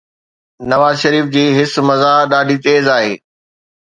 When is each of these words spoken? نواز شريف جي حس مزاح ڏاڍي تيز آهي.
نواز 0.71 0.95
شريف 1.03 1.25
جي 1.35 1.43
حس 1.57 1.73
مزاح 1.87 2.19
ڏاڍي 2.31 2.57
تيز 2.65 2.85
آهي. 2.97 3.13